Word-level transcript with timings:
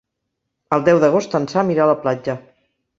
El 0.79 0.87
deu 0.89 1.03
d'agost 1.05 1.39
en 1.43 1.47
Sam 1.55 1.73
irà 1.77 1.87
a 1.87 1.91
la 1.95 1.99
platja. 2.07 2.41